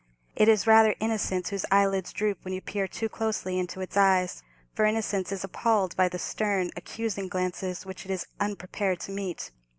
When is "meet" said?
9.11-9.51